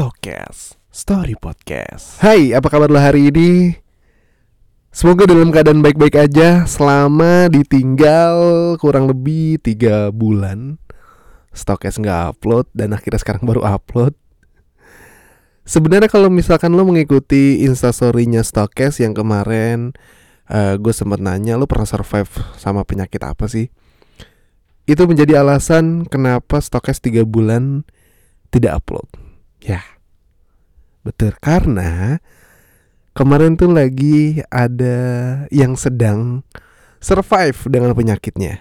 [0.00, 2.24] Stokes Story Podcast.
[2.24, 3.76] Hai, apa kabar lo hari ini?
[4.88, 8.32] Semoga dalam keadaan baik-baik aja selama ditinggal
[8.80, 10.80] kurang lebih tiga bulan.
[11.52, 14.16] Stokes nggak upload dan akhirnya sekarang baru upload.
[15.68, 19.92] Sebenarnya kalau misalkan lo mengikuti instastorynya Stokes yang kemarin
[20.48, 23.68] uh, gue sempat nanya lo pernah survive sama penyakit apa sih?
[24.88, 27.84] Itu menjadi alasan kenapa Stokes tiga bulan
[28.48, 29.28] tidak upload.
[29.60, 29.84] Ya,
[31.04, 31.36] betul.
[31.40, 32.16] Karena
[33.12, 34.96] kemarin tuh lagi ada
[35.52, 36.44] yang sedang
[37.00, 38.60] survive dengan penyakitnya.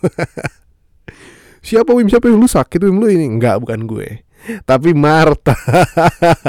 [1.66, 2.10] siapa Wim?
[2.10, 2.98] Siapa yang lu sakit Wim?
[2.98, 4.26] Lu ini enggak bukan gue.
[4.64, 5.54] Tapi Marta.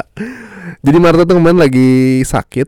[0.85, 2.67] Jadi Marta tuh kemarin lagi sakit.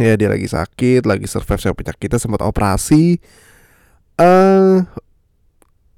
[0.00, 3.20] Ya dia lagi sakit, lagi survive sama penyakitnya sempat operasi.
[4.16, 4.84] Eh uh,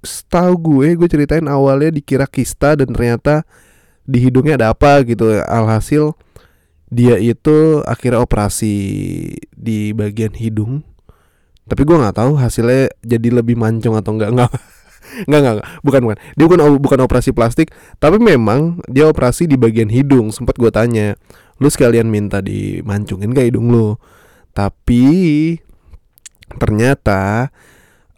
[0.04, 3.48] setahu gue gue ceritain awalnya dikira kista dan ternyata
[4.04, 5.40] di hidungnya ada apa gitu.
[5.44, 6.16] Alhasil
[6.92, 8.74] dia itu akhirnya operasi
[9.50, 10.84] di bagian hidung.
[11.64, 14.52] Tapi gue nggak tahu hasilnya jadi lebih mancung atau enggak enggak
[15.26, 15.68] enggak, enggak.
[15.80, 16.18] bukan bukan.
[16.36, 20.30] Dia bukan bukan operasi plastik tapi memang dia operasi di bagian hidung.
[20.30, 21.16] Sempat gue tanya
[21.58, 23.96] lu sekalian minta dimancungin gak hidung lu?
[24.54, 25.56] Tapi
[26.60, 27.50] ternyata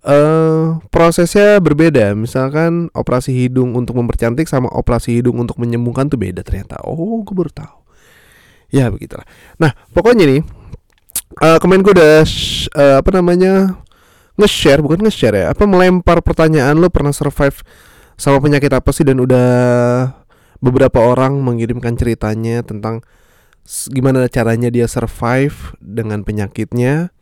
[0.06, 2.14] uh, prosesnya berbeda.
[2.14, 6.80] Misalkan operasi hidung untuk mempercantik sama operasi hidung untuk menyembuhkan tuh beda ternyata.
[6.86, 7.78] Oh, gue baru tahu.
[8.70, 9.26] Ya begitulah.
[9.58, 10.42] Nah, pokoknya nih
[11.42, 12.22] uh, kemarin gue udah
[12.74, 13.78] uh, apa namanya
[14.36, 17.64] nge-share bukan nge-share ya, apa melempar pertanyaan lo pernah survive
[18.20, 19.48] sama penyakit apa sih dan udah
[20.60, 23.04] beberapa orang mengirimkan ceritanya tentang
[23.92, 27.12] gimana caranya dia survive dengan penyakitnya.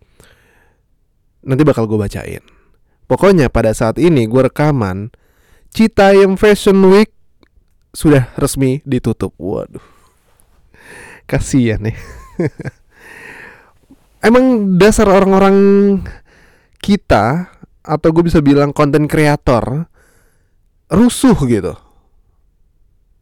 [1.45, 2.54] Nanti bakal gue bacain.
[3.15, 5.15] Pokoknya pada saat ini gue rekaman
[5.71, 7.15] Citayam Fashion Week
[7.95, 9.31] sudah resmi ditutup.
[9.39, 9.79] Waduh.
[11.31, 11.95] Kasihan nih.
[14.27, 15.55] Emang dasar orang-orang
[16.83, 17.55] kita
[17.87, 19.87] atau gue bisa bilang konten kreator
[20.91, 21.79] rusuh gitu.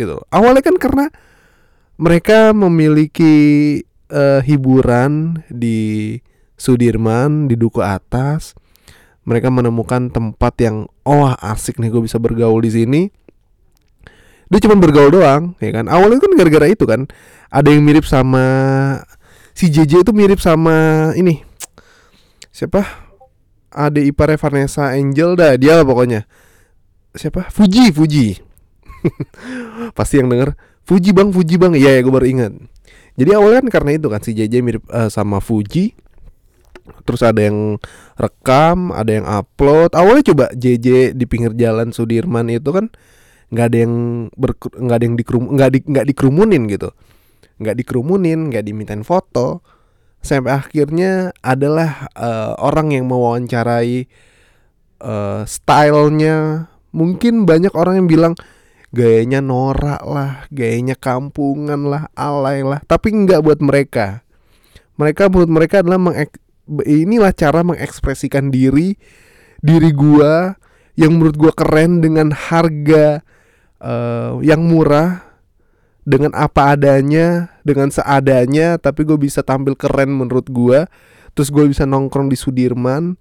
[0.00, 0.16] Gitu.
[0.32, 1.12] Awalnya kan karena
[2.00, 3.36] mereka memiliki
[4.08, 6.16] uh, hiburan di
[6.56, 8.56] Sudirman di Duku Atas
[9.22, 13.02] mereka menemukan tempat yang oh asik nih gue bisa bergaul di sini.
[14.50, 15.88] Dia cuma bergaul doang ya kan?
[15.88, 17.08] Awalnya kan gara-gara itu kan.
[17.48, 18.44] Ada yang mirip sama
[19.56, 21.40] si JJ itu mirip sama ini.
[22.52, 22.84] Siapa?
[23.72, 26.28] Ada ipar Vanessa Angel dah dia lah pokoknya.
[27.16, 27.48] Siapa?
[27.48, 28.36] Fuji Fuji.
[29.96, 30.52] Pasti yang denger
[30.84, 31.72] Fuji bang Fuji bang.
[31.78, 32.52] Iya ya gue baru ingat.
[33.16, 35.96] Jadi awalnya kan karena itu kan si JJ mirip uh, sama Fuji
[37.06, 37.78] terus ada yang
[38.18, 39.94] rekam ada yang upload.
[39.94, 42.90] Awalnya coba JJ di pinggir jalan Sudirman itu kan
[43.52, 43.94] nggak ada yang
[44.80, 46.90] nggak ada yang dikerum nggak di nggak dikerumunin gitu.
[47.60, 49.62] Nggak dikerumunin nggak dimintain foto.
[50.22, 54.06] Sampai akhirnya adalah uh, orang yang mewawancarai
[55.02, 56.70] uh, stylenya.
[56.94, 58.34] Mungkin banyak orang yang bilang
[58.92, 62.78] gayanya norak lah gayanya kampungan lah alay lah.
[62.86, 64.22] Tapi nggak buat mereka.
[65.00, 66.41] Mereka menurut mereka adalah mengek
[66.86, 68.94] inilah cara mengekspresikan diri
[69.62, 70.54] diri gua
[70.98, 73.22] yang menurut gua keren dengan harga
[73.82, 75.22] uh, yang murah
[76.02, 80.90] dengan apa adanya dengan seadanya tapi gue bisa tampil keren menurut gua
[81.30, 83.14] terus gue bisa nongkrong di Sudirman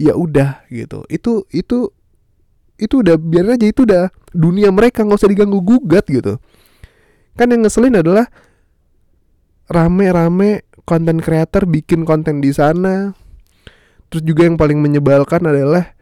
[0.00, 1.04] ya udah gitu.
[1.12, 1.92] Itu itu
[2.80, 6.40] itu udah biar aja itu udah dunia mereka nggak usah diganggu gugat gitu.
[7.36, 8.32] Kan yang ngeselin adalah
[9.68, 13.14] rame-rame konten creator bikin konten di sana.
[14.10, 15.94] Terus juga yang paling menyebalkan adalah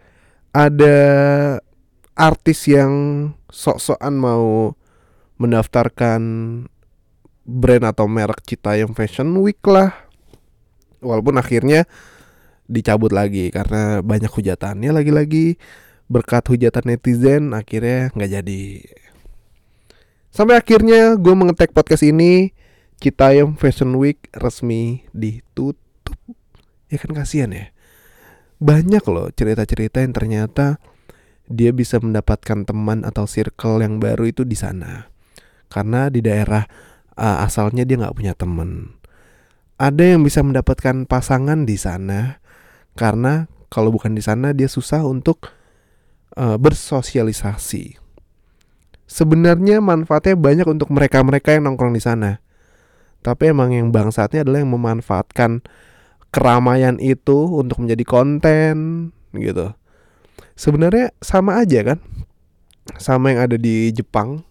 [0.56, 0.96] ada
[2.16, 2.92] artis yang
[3.52, 4.72] sok-sokan mau
[5.36, 6.20] mendaftarkan
[7.44, 9.92] brand atau merek Citayam Fashion Week lah.
[11.04, 11.84] Walaupun akhirnya
[12.64, 15.56] dicabut lagi karena banyak hujatannya lagi-lagi
[16.08, 18.64] berkat hujatan netizen akhirnya nggak jadi.
[20.32, 22.52] Sampai akhirnya gue mengetek podcast ini
[22.98, 26.18] Citayam Fashion Week resmi ditutup.
[26.90, 27.70] Ya kan kasihan ya.
[28.58, 30.82] Banyak loh cerita-cerita yang ternyata
[31.46, 35.06] dia bisa mendapatkan teman atau circle yang baru itu di sana.
[35.70, 36.66] Karena di daerah
[37.14, 38.98] uh, asalnya dia nggak punya teman.
[39.78, 42.42] Ada yang bisa mendapatkan pasangan di sana
[42.98, 45.54] karena kalau bukan di sana dia susah untuk
[46.34, 47.94] uh, bersosialisasi.
[49.06, 52.42] Sebenarnya manfaatnya banyak untuk mereka-mereka yang nongkrong di sana
[53.18, 55.60] tapi emang yang bangsatnya adalah yang memanfaatkan
[56.28, 58.76] keramaian itu untuk menjadi konten
[59.34, 59.72] gitu.
[60.58, 61.98] Sebenarnya sama aja kan?
[62.98, 64.42] Sama yang ada di Jepang.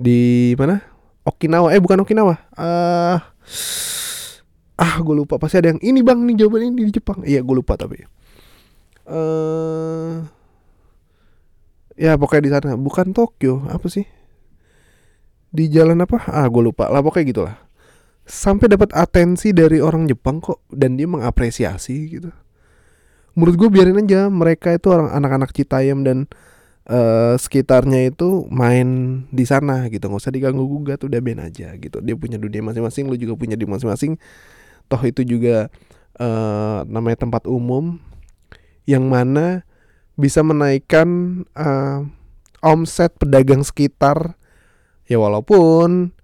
[0.00, 0.80] Di mana?
[1.24, 1.74] Okinawa.
[1.76, 2.40] Eh bukan Okinawa.
[2.56, 3.32] Ah
[4.80, 5.36] ah gue lupa.
[5.36, 7.20] Pasti ada yang ini bang nih jawaban ini di Jepang.
[7.22, 8.00] Iya gue lupa tapi.
[9.06, 10.14] Eh
[12.00, 12.70] ya pokoknya di sana.
[12.80, 13.66] Bukan Tokyo.
[13.68, 14.08] Apa sih?
[15.50, 16.26] Di jalan apa?
[16.28, 16.88] Ah gue lupa.
[16.88, 17.56] Lah pokoknya gitulah
[18.30, 22.30] sampai dapat atensi dari orang Jepang kok dan dia mengapresiasi gitu.
[23.34, 26.30] Menurut gue biarin aja mereka itu orang anak-anak Citayam dan
[26.86, 30.06] uh, sekitarnya itu main di sana gitu.
[30.06, 31.98] Nggak usah diganggu gugat udah ben aja gitu.
[31.98, 34.14] Dia punya dunia masing-masing lu juga punya di masing-masing.
[34.86, 35.66] Toh itu juga
[36.22, 37.98] uh, namanya tempat umum
[38.86, 39.66] yang mana
[40.14, 42.06] bisa menaikkan uh,
[42.62, 44.38] omset pedagang sekitar.
[45.10, 46.14] Ya walaupun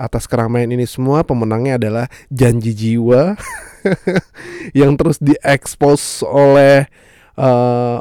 [0.00, 3.36] atas keramaian ini semua pemenangnya adalah janji jiwa
[4.80, 6.88] yang terus diekspos oleh
[7.36, 8.00] uh,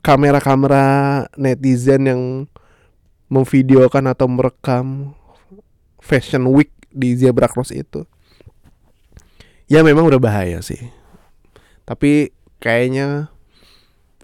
[0.00, 2.22] kamera-kamera netizen yang
[3.26, 5.14] memvideokan atau merekam
[5.98, 8.06] fashion week di zebra cross itu.
[9.70, 10.90] Ya memang udah bahaya sih.
[11.86, 13.30] Tapi kayaknya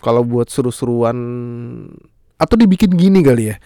[0.02, 1.18] kalau buat seru-seruan
[2.36, 3.56] atau dibikin gini kali ya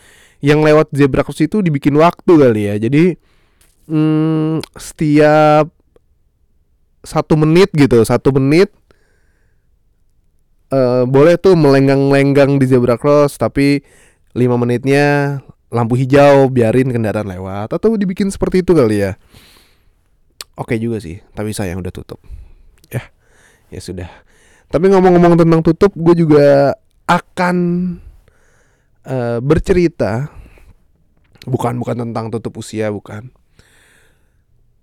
[0.41, 2.75] yang lewat zebra cross itu dibikin waktu kali ya.
[2.81, 3.17] Jadi
[3.89, 5.69] hmm, setiap
[7.01, 8.69] satu menit gitu satu menit
[10.69, 13.81] uh, boleh tuh melenggang-lenggang di zebra cross tapi
[14.37, 15.41] lima menitnya
[15.73, 19.15] lampu hijau biarin kendaraan lewat atau dibikin seperti itu kali ya.
[20.59, 22.21] Oke juga sih tapi sayang udah tutup.
[22.93, 23.09] Ya
[23.73, 24.11] ya sudah.
[24.71, 26.79] Tapi ngomong-ngomong tentang tutup gue juga
[27.11, 27.57] akan
[29.07, 30.33] uh, bercerita
[31.49, 33.33] bukan bukan tentang tutup usia bukan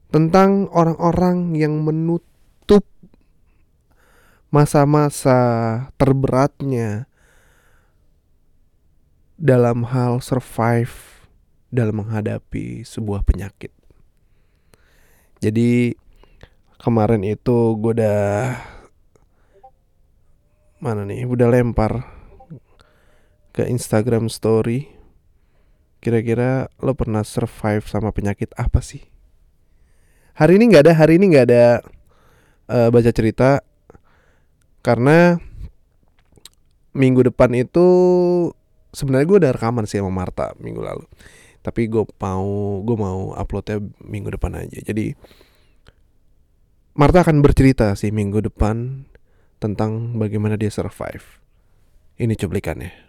[0.10, 2.88] tentang orang-orang yang menutup
[4.48, 5.38] masa-masa
[6.00, 7.12] terberatnya
[9.38, 11.30] dalam hal survive
[11.68, 13.70] dalam menghadapi sebuah penyakit.
[15.44, 15.94] Jadi
[16.82, 18.58] kemarin itu gue udah
[20.82, 22.17] mana nih udah lempar
[23.58, 24.94] ke Instagram story.
[25.98, 29.02] Kira-kira lo pernah survive sama penyakit apa sih?
[30.38, 31.82] Hari ini nggak ada, hari ini nggak ada
[32.70, 33.66] uh, baca cerita
[34.86, 35.42] karena
[36.94, 37.88] minggu depan itu
[38.94, 41.06] sebenarnya gue udah rekaman sih sama Marta minggu lalu
[41.62, 45.14] tapi gue mau gue mau uploadnya minggu depan aja jadi
[46.98, 49.06] Marta akan bercerita sih minggu depan
[49.62, 51.44] tentang bagaimana dia survive
[52.18, 53.07] ini cuplikannya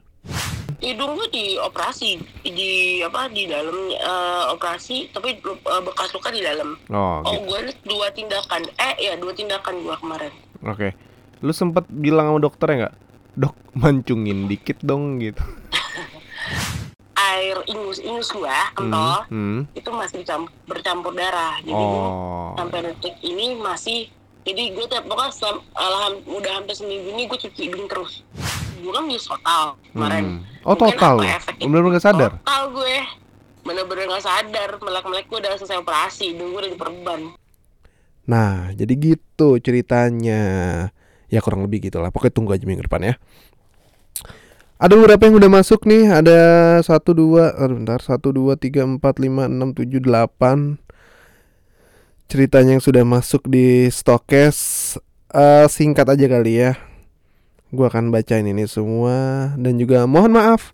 [0.79, 6.79] hidung gue dioperasi di apa di dalam uh, operasi tapi uh, bekas luka di dalam
[6.95, 7.51] oh, oh gitu.
[7.51, 10.33] gue dua tindakan eh ya dua tindakan gue kemarin
[10.63, 10.93] oke okay.
[11.39, 12.95] Lu sempet bilang sama dokter ya nggak?
[13.39, 15.43] Dok, mancungin dikit dong gitu.
[17.19, 19.61] Air ingus ingus gua kentol hmm, hmm.
[19.75, 20.23] itu masih
[20.67, 21.59] bercampur darah.
[21.63, 22.55] Jadi oh.
[22.55, 24.11] sampai detik ini masih
[24.47, 28.25] jadi gue tiap pokoknya alham, udah hampir seminggu ini gue cuci hidung terus
[28.81, 30.25] gue bisa total kemarin.
[30.25, 30.67] Hmm.
[30.67, 31.17] oh Mungkin total
[31.59, 32.31] bener-bener gak sadar?
[32.41, 32.97] Total gue.
[33.67, 34.71] Bener-bener gak sadar.
[34.81, 36.35] Melek-melek gue udah selesai operasi.
[36.35, 37.21] Hidung gue udah diperban.
[38.29, 40.43] Nah jadi gitu ceritanya.
[41.29, 42.09] Ya kurang lebih gitulah.
[42.09, 43.15] Pokoknya tunggu aja minggu depan ya.
[44.79, 46.09] Ada beberapa yang udah masuk nih.
[46.09, 46.39] Ada
[46.87, 48.01] satu dua bentar.
[48.01, 50.81] Satu dua tiga empat lima enam tujuh delapan
[52.29, 54.97] ceritanya yang sudah masuk di stokes.
[55.29, 56.88] Uh, singkat aja kali ya
[57.69, 60.73] gue akan bacain ini semua dan juga mohon maaf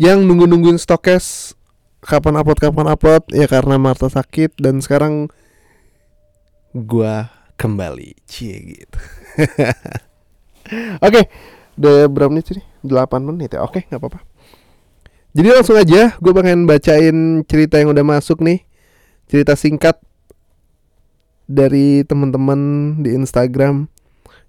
[0.00, 1.52] yang nunggu nungguin stokes
[2.00, 5.28] kapan upload kapan upload ya karena Marta sakit dan sekarang
[6.72, 7.14] gue
[7.60, 8.98] kembali cie gitu
[10.72, 11.24] Oke, okay,
[11.76, 12.64] udah berapa menit sih?
[12.86, 13.60] 8 menit ya.
[13.66, 14.20] Oke, okay, nggak apa-apa.
[15.32, 18.64] Jadi langsung aja, gue pengen bacain cerita yang udah masuk nih.
[19.28, 20.00] Cerita singkat
[21.48, 23.88] dari teman-teman di Instagram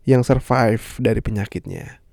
[0.03, 2.03] yang survive dari penyakitnya.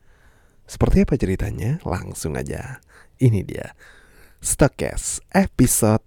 [0.66, 1.82] Seperti apa ceritanya?
[1.82, 2.78] Langsung aja.
[3.18, 3.74] Ini dia.
[4.38, 6.02] Stokes episode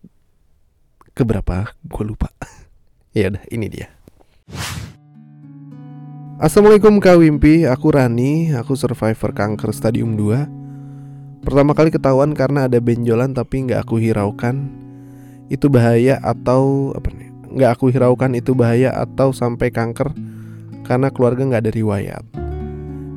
[1.11, 1.75] keberapa?
[1.83, 2.31] Gue lupa.
[3.17, 3.91] ya udah, ini dia.
[6.39, 12.83] Assalamualaikum Kak Wimpi, aku Rani, aku survivor kanker stadium 2 Pertama kali ketahuan karena ada
[12.83, 14.67] benjolan tapi nggak aku hiraukan
[15.47, 17.31] Itu bahaya atau apa nih?
[17.53, 20.11] Nggak aku hiraukan itu bahaya atau sampai kanker
[20.83, 22.23] Karena keluarga nggak ada riwayat.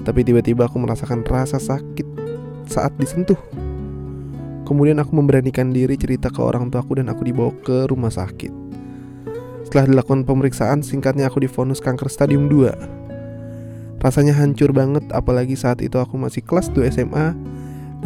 [0.07, 2.07] Tapi tiba-tiba aku merasakan rasa sakit
[2.71, 3.39] saat disentuh.
[4.67, 8.51] Kemudian aku memberanikan diri cerita ke orang tuaku dan aku dibawa ke rumah sakit.
[9.67, 14.03] Setelah dilakukan pemeriksaan, singkatnya aku difonus kanker stadium 2.
[14.03, 17.35] Rasanya hancur banget apalagi saat itu aku masih kelas 2 SMA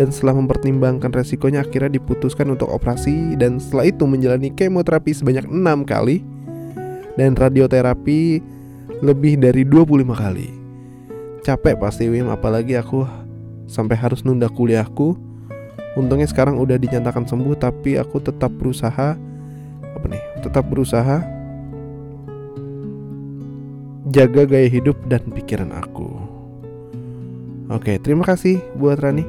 [0.00, 3.36] dan setelah mempertimbangkan resikonya akhirnya diputuskan untuk operasi.
[3.36, 6.24] Dan setelah itu menjalani kemoterapi sebanyak 6 kali.
[7.18, 8.40] Dan radioterapi
[9.00, 10.48] lebih dari 25 kali.
[11.40, 13.08] Capek pasti Wim apalagi aku
[13.64, 15.16] sampai harus nunda kuliahku.
[15.96, 19.16] Untungnya sekarang udah dinyatakan sembuh tapi aku tetap berusaha
[19.82, 20.22] apa nih?
[20.44, 21.24] Tetap berusaha
[24.12, 26.08] jaga gaya hidup dan pikiran aku.
[27.70, 29.24] Oke, terima kasih buat Rani.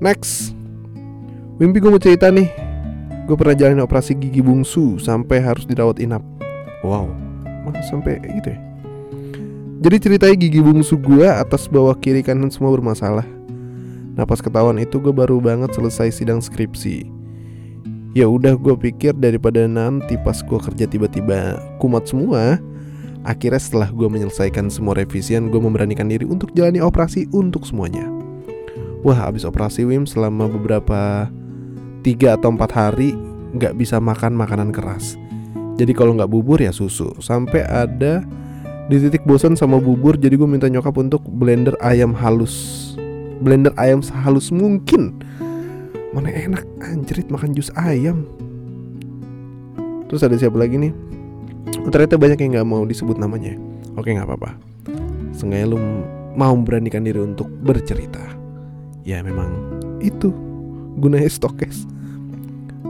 [0.00, 0.56] Next,
[1.60, 2.48] mimpi gue mau cerita nih.
[3.28, 6.24] Gue pernah jalanin operasi gigi bungsu sampai harus dirawat inap.
[6.80, 7.12] Wow,
[7.86, 8.58] sampai gitu ya?
[9.80, 13.24] Jadi ceritanya gigi bungsu gue atas bawah kiri kanan semua bermasalah.
[14.12, 17.08] Nah pas ketahuan itu gue baru banget selesai sidang skripsi.
[18.12, 22.60] Ya udah gue pikir daripada nanti pas gue kerja tiba-tiba kumat semua,
[23.20, 28.08] Akhirnya setelah gue menyelesaikan semua revisian Gue memberanikan diri untuk jalani operasi untuk semuanya
[29.04, 31.28] Wah abis operasi Wim selama beberapa
[32.00, 33.12] tiga atau empat hari
[33.56, 35.20] nggak bisa makan makanan keras
[35.80, 37.08] Jadi kalau nggak bubur ya susu.
[37.24, 38.20] Sampai ada
[38.92, 42.92] di titik bosan sama bubur Jadi gue minta nyokap untuk blender ayam halus.
[43.40, 45.16] Blender ayam sehalus mungkin.
[46.12, 48.28] Mana enak anjrit makan jus ayam.
[50.12, 50.92] Terus ada siapa lagi nih?
[51.80, 53.56] Oh, ternyata banyak yang nggak mau disebut namanya.
[53.96, 54.60] Oke nggak apa-apa.
[55.32, 55.80] Sengaja lu
[56.36, 58.20] mau beranikan diri untuk bercerita.
[59.08, 60.28] Ya memang itu
[61.00, 61.88] gunanya stokes.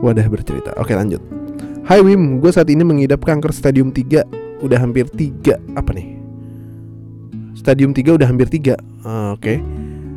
[0.03, 0.75] Wadah bercerita.
[0.75, 1.40] Oke lanjut
[1.81, 6.21] Hai Wim, gue saat ini mengidap kanker stadium 3 Udah hampir 3 Apa nih?
[7.57, 8.77] Stadium 3 udah hampir 3 uh, Oke
[9.37, 9.57] okay.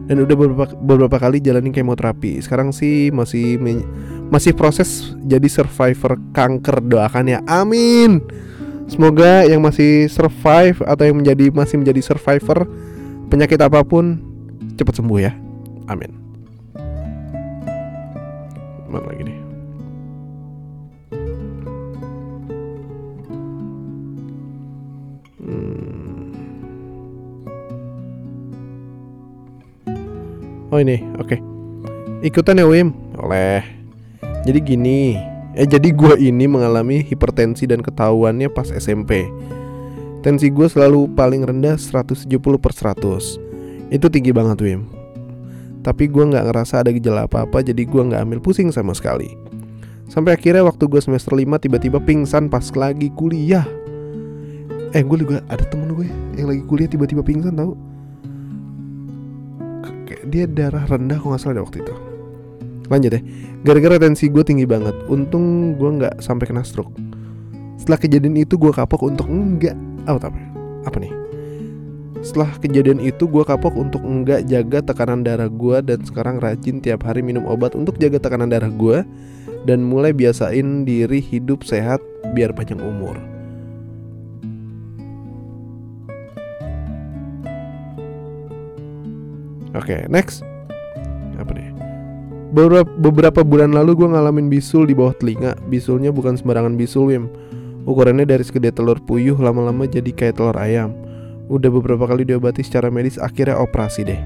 [0.04, 3.56] Dan udah beberapa, beberapa kali jalanin kemoterapi Sekarang sih masih
[4.28, 8.21] masih proses jadi survivor kanker Doakan ya, amin
[8.85, 12.68] Semoga yang masih survive atau yang menjadi masih menjadi survivor
[13.33, 14.21] penyakit apa pun
[14.76, 15.33] cepat sembuh ya.
[15.88, 16.12] Amin.
[18.92, 19.43] Mana lagi nih?
[30.75, 31.38] Oh ini, oke.
[31.38, 31.38] Okay.
[32.26, 32.90] Ikutan ya Wim,
[33.23, 33.62] oleh.
[34.43, 35.14] Jadi gini,
[35.54, 39.31] Eh jadi gue ini mengalami hipertensi dan ketahuannya pas SMP
[40.19, 42.26] Tensi gue selalu paling rendah 170
[42.59, 44.90] per 100 Itu tinggi banget Wim.
[45.87, 49.31] Tapi gue gak ngerasa ada gejala apa-apa jadi gue gak ambil pusing sama sekali.
[50.11, 53.62] Sampai akhirnya waktu gue semester 5 tiba-tiba pingsan pas lagi kuliah.
[54.90, 57.93] Eh gue juga ada temen gue yang lagi kuliah tiba-tiba pingsan tau
[60.28, 61.95] dia darah rendah kok gak salah waktu itu.
[62.93, 63.21] Lanjut ya
[63.64, 64.93] Gara-gara tensi gue tinggi banget.
[65.09, 66.93] Untung gue gak sampai kena stroke.
[67.81, 70.31] Setelah kejadian itu gue kapok untuk enggak Oh apa?
[70.85, 71.12] Apa nih?
[72.21, 77.04] Setelah kejadian itu gue kapok untuk enggak jaga tekanan darah gue Dan sekarang rajin tiap
[77.04, 79.04] hari minum obat untuk jaga tekanan darah gue
[79.64, 82.00] Dan mulai biasain diri hidup sehat
[82.33, 83.33] biar panjang umur
[89.75, 90.47] Oke, okay, next
[92.54, 95.59] beberapa, beberapa bulan lalu gue ngalamin bisul di bawah telinga.
[95.66, 97.26] Bisulnya bukan sembarangan bisul Wim.
[97.85, 100.95] Ukurannya dari segede telur puyuh lama-lama jadi kayak telur ayam.
[101.50, 104.16] Udah beberapa kali diobati secara medis akhirnya operasi deh.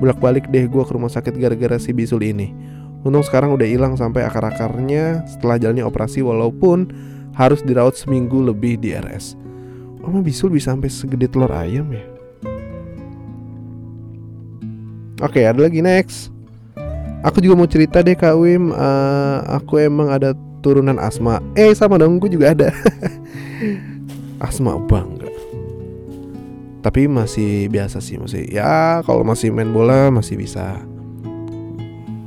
[0.00, 2.54] Bolak-balik deh gue ke rumah sakit gara-gara si bisul ini.
[3.02, 6.86] Untung sekarang udah hilang sampai akar-akarnya setelah jalannya operasi walaupun
[7.34, 9.34] harus dirawat seminggu lebih di RS
[10.06, 12.11] Oh bisul bisa sampai segede telur ayam ya
[15.22, 16.34] Oke ada lagi next.
[17.22, 18.74] Aku juga mau cerita deh Kak Wim.
[18.74, 20.34] Uh, Aku emang ada
[20.66, 21.38] turunan asma.
[21.54, 22.74] Eh sama dong gue juga ada.
[24.42, 25.30] Asma bangga.
[26.82, 30.82] Tapi masih biasa sih masih Ya kalau masih main bola masih bisa.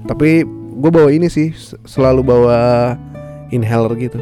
[0.08, 0.48] Tapi
[0.80, 1.52] gue bawa ini sih
[1.84, 2.96] Selalu bawa
[3.52, 4.20] inhaler gitu.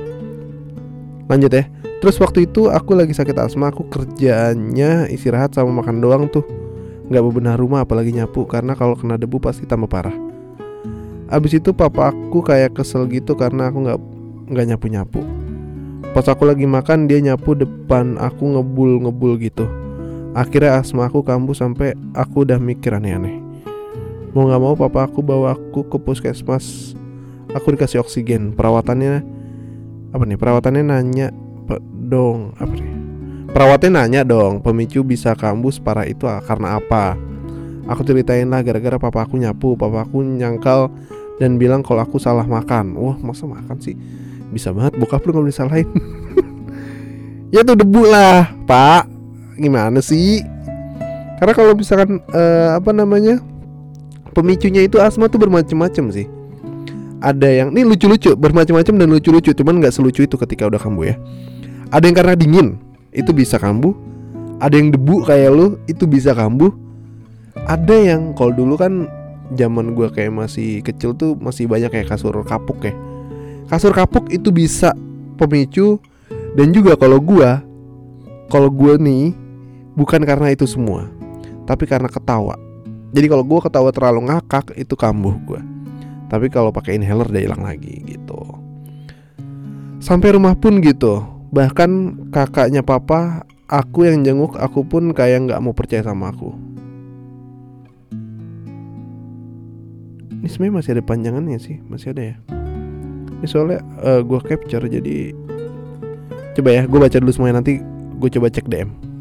[1.30, 1.70] Lanjut ya.
[2.02, 6.63] Terus waktu itu aku lagi sakit asma Aku kerjanya istirahat sama makan doang tuh
[7.12, 10.16] Gak bebenah rumah apalagi nyapu Karena kalau kena debu pasti tambah parah
[11.34, 14.00] Abis itu papa aku kayak kesel gitu karena aku nggak
[14.54, 15.22] nggak nyapu nyapu.
[16.14, 19.66] Pas aku lagi makan dia nyapu depan aku ngebul ngebul gitu.
[20.38, 23.42] Akhirnya asma aku kambuh sampai aku udah mikir aneh-aneh.
[24.38, 26.94] Mau nggak mau papa aku bawa aku ke puskesmas.
[27.58, 28.54] Aku dikasih oksigen.
[28.54, 29.26] Perawatannya
[30.14, 30.38] apa nih?
[30.38, 31.34] Perawatannya nanya
[31.98, 32.93] dong apa nih?
[33.54, 37.14] Perawatnya nanya dong, pemicu bisa kambuh parah itu karena apa?
[37.86, 40.90] Aku ceritain lah gara-gara papa aku nyapu, papa aku nyangkal
[41.38, 42.98] dan bilang kalau aku salah makan.
[42.98, 43.94] Wah, masa makan sih?
[44.50, 45.88] Bisa banget bokap lu gak boleh salahin.
[47.54, 49.06] ya tuh debu lah, Pak.
[49.62, 50.42] Gimana sih?
[51.38, 53.54] Karena kalau misalkan uh, apa namanya?
[54.34, 56.26] pemicunya itu asma tuh bermacam-macam sih
[57.24, 61.16] ada yang ini lucu-lucu bermacam-macam dan lucu-lucu cuman nggak selucu itu ketika udah kambuh ya
[61.94, 62.82] ada yang karena dingin
[63.14, 63.94] itu bisa kambuh.
[64.62, 66.74] Ada yang debu kayak lu itu bisa kambuh.
[67.70, 69.08] Ada yang kalau dulu kan
[69.54, 72.94] zaman gua kayak masih kecil tuh masih banyak kayak kasur kapuk ya.
[73.70, 74.92] Kasur kapuk itu bisa
[75.38, 76.02] pemicu
[76.58, 77.62] dan juga kalau gua
[78.50, 79.34] kalau gua nih
[79.98, 81.10] bukan karena itu semua
[81.66, 82.58] tapi karena ketawa.
[83.14, 85.62] Jadi kalau gua ketawa terlalu ngakak itu kambuh gua.
[86.34, 88.42] Tapi kalau pakai inhaler udah hilang lagi gitu.
[90.02, 95.78] Sampai rumah pun gitu bahkan kakaknya papa aku yang jenguk aku pun kayak nggak mau
[95.78, 96.50] percaya sama aku.
[100.42, 102.36] Ini sebenarnya masih ada panjangannya sih masih ada ya.
[103.38, 105.18] Ini soalnya uh, eh, gue capture jadi
[106.58, 107.82] coba ya gue baca dulu semuanya nanti
[108.18, 109.14] gue coba cek DM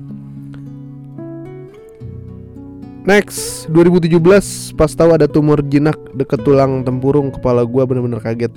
[3.02, 8.54] Next, 2017 pas tahu ada tumor jinak deket tulang tempurung kepala gua bener-bener kaget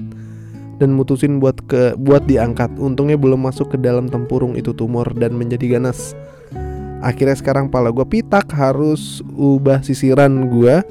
[0.79, 2.75] dan mutusin buat ke buat diangkat.
[2.79, 6.15] Untungnya belum masuk ke dalam tempurung itu tumor dan menjadi ganas.
[7.03, 10.82] Akhirnya sekarang kepala gua pitak harus ubah sisiran gua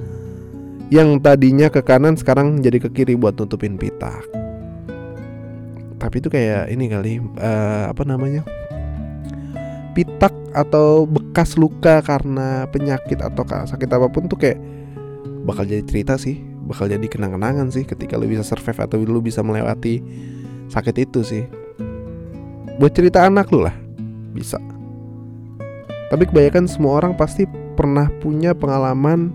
[0.92, 4.24] yang tadinya ke kanan sekarang jadi ke kiri buat nutupin pitak.
[5.98, 8.44] Tapi itu kayak ini kali uh, apa namanya?
[9.94, 14.58] pitak atau bekas luka karena penyakit atau sakit apa pun tuh kayak
[15.46, 19.44] bakal jadi cerita sih bakal jadi kenang-kenangan sih ketika lu bisa survive atau lu bisa
[19.44, 20.00] melewati
[20.72, 21.44] sakit itu sih.
[22.80, 23.76] Buat cerita anak lu lah
[24.34, 24.58] bisa.
[26.10, 29.30] Tapi kebanyakan semua orang pasti pernah punya pengalaman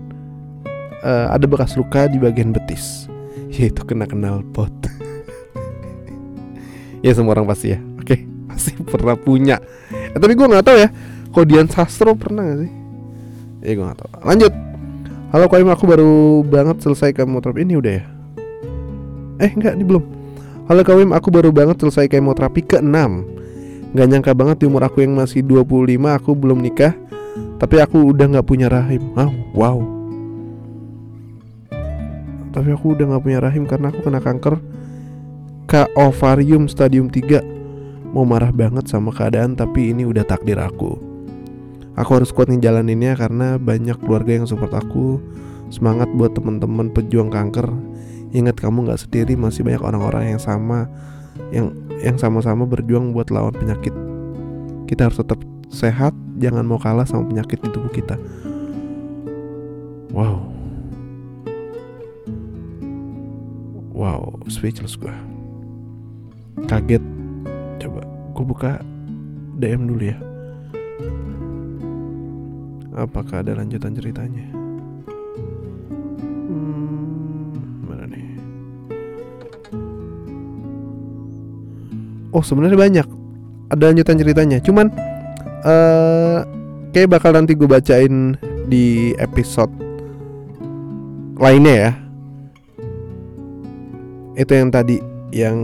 [1.04, 3.06] uh, ada bekas luka di bagian betis.
[3.56, 4.72] Yaitu kena kenal pot.
[7.00, 7.80] Ya semua orang pasti ya.
[7.96, 9.56] Oke pasti pernah punya.
[9.88, 10.92] Eh, tapi gue nggak tahu ya
[11.30, 12.72] kok Dian Sastro pernah gak sih?
[13.64, 14.10] Ya gue nggak tahu.
[14.20, 14.52] Lanjut
[15.30, 17.62] halo Koim aku baru banget selesai kemoterapi.
[17.62, 18.04] Ini udah ya?
[19.40, 20.04] Eh enggak ini belum.
[20.70, 22.86] Halo Kawim aku baru banget selesai kemoterapi ke 6
[23.90, 25.66] Gak nyangka banget di umur aku yang masih 25
[26.14, 26.94] aku belum nikah.
[27.58, 29.02] Tapi aku udah gak punya rahim.
[29.18, 29.82] Ah wow.
[32.54, 34.62] Tapi aku udah gak punya rahim karena aku kena kanker.
[35.66, 41.09] Ke ovarium stadium 3 mau marah banget sama keadaan tapi ini udah takdir aku.
[41.98, 45.18] Aku harus kuat ngejalaninnya karena banyak keluarga yang support aku.
[45.70, 47.66] Semangat buat teman-teman pejuang kanker.
[48.30, 50.86] Ingat kamu nggak sendiri, masih banyak orang-orang yang sama
[51.50, 53.94] yang yang sama-sama berjuang buat lawan penyakit.
[54.86, 55.38] Kita harus tetap
[55.70, 58.18] sehat, jangan mau kalah sama penyakit di tubuh kita.
[60.10, 60.46] Wow.
[63.94, 65.12] Wow, speechless gue.
[66.66, 67.02] Kaget
[68.40, 68.80] aku buka
[69.60, 70.29] DM dulu ya
[72.94, 74.46] apakah ada lanjutan ceritanya?
[76.50, 77.54] Hmm,
[77.86, 78.26] mana nih?
[82.34, 83.06] Oh sebenarnya banyak.
[83.70, 84.58] Ada lanjutan ceritanya.
[84.58, 84.90] Cuman
[85.62, 86.42] uh,
[86.90, 88.34] kayak bakal nanti gue bacain
[88.66, 89.70] di episode
[91.38, 91.90] lainnya ya.
[94.38, 94.98] Itu yang tadi
[95.30, 95.58] yang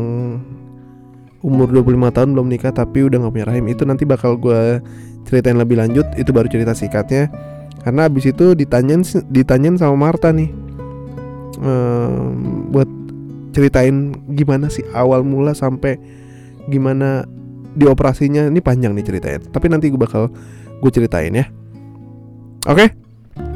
[1.42, 3.66] umur 25 tahun belum nikah tapi udah gak punya rahim.
[3.70, 4.82] Itu nanti bakal gue
[5.26, 7.28] ceritain lebih lanjut itu baru cerita singkatnya
[7.82, 10.50] karena abis itu ditanyain ditanyain sama Marta nih
[11.60, 12.88] um, buat
[13.54, 15.96] ceritain gimana sih awal mula sampai
[16.68, 17.24] gimana
[17.76, 18.48] di operasinya.
[18.48, 20.28] Ini panjang nih ceritanya tapi nanti gue bakal
[20.80, 21.46] gue ceritain ya.
[22.66, 22.88] Oke okay?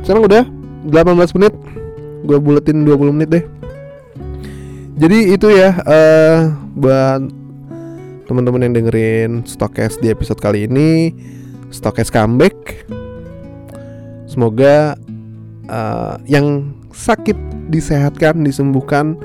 [0.04, 0.44] sekarang udah
[0.88, 1.54] 18 menit.
[2.24, 3.44] Gue buletin 20 menit deh.
[5.00, 7.24] Jadi itu ya uh, buat
[8.28, 11.11] teman-teman yang dengerin Stokes di episode kali ini
[11.70, 12.85] Stokes comeback
[14.30, 14.94] Semoga
[15.66, 17.35] uh, yang sakit
[17.70, 19.18] disehatkan, disembuhkan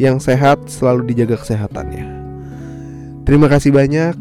[0.00, 2.20] Yang sehat selalu dijaga kesehatannya.
[3.28, 4.16] Terima kasih banyak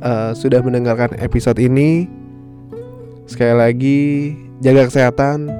[0.00, 2.08] uh, sudah mendengarkan episode ini.
[3.28, 4.00] Sekali lagi
[4.64, 5.52] jaga kesehatan.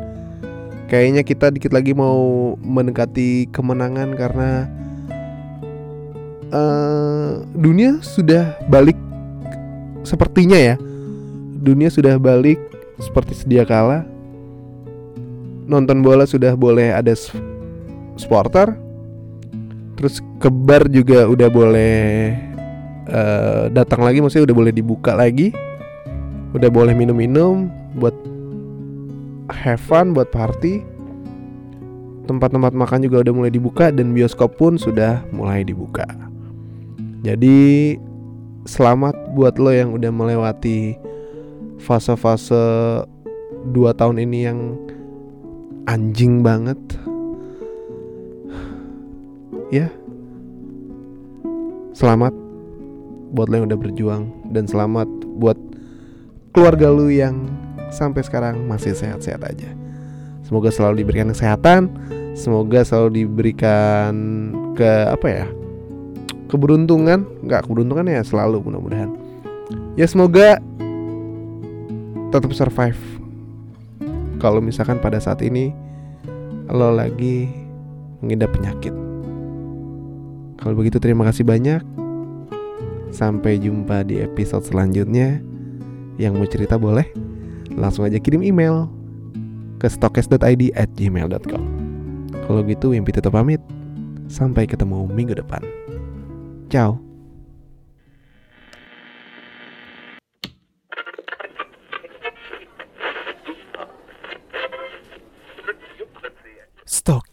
[0.89, 4.51] Kayaknya kita dikit lagi mau mendekati kemenangan karena
[6.53, 8.97] uh, dunia sudah balik
[10.05, 10.77] sepertinya ya
[11.65, 12.61] dunia sudah balik
[13.01, 14.05] seperti sedia kala.
[15.65, 17.17] Nonton bola sudah boleh ada
[18.21, 18.77] supporter.
[19.97, 21.97] Terus kebar juga udah boleh
[23.09, 25.57] uh, datang lagi maksudnya udah boleh dibuka lagi.
[26.53, 28.15] Udah boleh minum-minum buat
[29.49, 30.85] have fun buat party.
[32.29, 36.05] Tempat-tempat makan juga udah mulai dibuka dan bioskop pun sudah mulai dibuka.
[37.25, 37.97] Jadi
[38.69, 40.97] selamat buat lo yang udah melewati
[41.81, 42.63] fase-fase
[43.73, 44.61] dua tahun ini yang
[45.89, 46.79] anjing banget.
[49.73, 49.89] Ya.
[51.95, 52.35] Selamat
[53.35, 55.07] buat lo yang udah berjuang dan selamat
[55.39, 55.59] buat
[56.55, 57.51] keluarga lu yang
[57.91, 59.71] sampai sekarang masih sehat-sehat aja.
[60.47, 61.91] Semoga selalu diberikan kesehatan
[62.35, 64.15] semoga selalu diberikan
[64.75, 65.47] ke apa ya
[66.51, 67.25] keberuntungan.
[67.47, 69.11] Nggak keberuntungan ya selalu mudah-mudahan.
[69.95, 70.59] Ya semoga
[72.35, 72.99] tetap survive.
[74.43, 75.71] Kalau misalkan pada saat ini
[76.67, 77.47] lo lagi
[78.19, 78.93] mengidap penyakit.
[80.59, 81.81] Kalau begitu terima kasih banyak.
[83.15, 85.39] Sampai jumpa di episode selanjutnya.
[86.19, 87.07] Yang mau cerita boleh
[87.75, 88.87] langsung aja kirim email
[89.83, 91.85] ke stokes.id at gmail.com
[92.45, 93.61] kalau gitu Wimpi tetap pamit.
[94.29, 95.61] Sampai ketemu minggu depan.
[96.73, 97.14] Ciao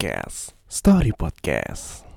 [0.02, 2.11] Stokes Story Podcast